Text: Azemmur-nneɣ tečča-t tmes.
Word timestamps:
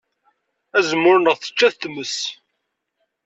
Azemmur-nneɣ 0.77 1.35
tečča-t 1.37 1.75
tmes. 1.81 2.17